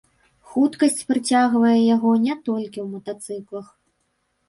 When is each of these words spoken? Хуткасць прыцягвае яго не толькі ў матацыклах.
Хуткасць 0.53 1.05
прыцягвае 1.11 1.75
яго 1.95 2.17
не 2.25 2.35
толькі 2.51 2.79
ў 2.85 2.87
матацыклах. 2.99 3.67